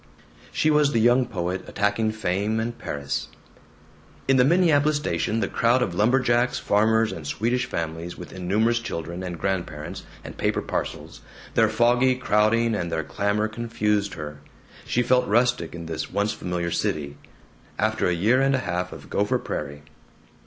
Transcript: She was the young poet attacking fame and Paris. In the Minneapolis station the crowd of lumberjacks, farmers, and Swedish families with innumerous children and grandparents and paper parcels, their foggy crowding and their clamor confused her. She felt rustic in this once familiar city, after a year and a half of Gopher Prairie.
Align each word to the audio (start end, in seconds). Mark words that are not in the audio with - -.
She 0.51 0.71
was 0.71 0.93
the 0.93 0.99
young 0.99 1.27
poet 1.27 1.63
attacking 1.69 2.13
fame 2.13 2.59
and 2.59 2.75
Paris. 2.75 3.27
In 4.27 4.37
the 4.37 4.43
Minneapolis 4.43 4.95
station 4.95 5.41
the 5.41 5.47
crowd 5.47 5.83
of 5.83 5.93
lumberjacks, 5.93 6.57
farmers, 6.57 7.11
and 7.11 7.27
Swedish 7.27 7.67
families 7.67 8.17
with 8.17 8.33
innumerous 8.33 8.79
children 8.79 9.21
and 9.21 9.37
grandparents 9.37 10.01
and 10.23 10.39
paper 10.39 10.63
parcels, 10.63 11.21
their 11.53 11.69
foggy 11.69 12.15
crowding 12.15 12.73
and 12.73 12.91
their 12.91 13.03
clamor 13.03 13.47
confused 13.47 14.15
her. 14.15 14.39
She 14.87 15.03
felt 15.03 15.27
rustic 15.27 15.75
in 15.75 15.85
this 15.85 16.09
once 16.11 16.33
familiar 16.33 16.71
city, 16.71 17.17
after 17.77 18.07
a 18.07 18.11
year 18.15 18.41
and 18.41 18.55
a 18.55 18.65
half 18.65 18.91
of 18.91 19.07
Gopher 19.07 19.37
Prairie. 19.37 19.83